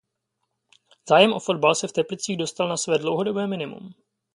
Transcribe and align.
Zájem 1.09 1.33
o 1.33 1.39
fotbal 1.39 1.75
se 1.75 1.87
v 1.87 1.91
Teplicích 1.91 2.37
dostal 2.37 2.67
na 2.69 2.77
své 2.77 2.97
dlouhodobé 2.97 3.47
minimum. 3.47 3.93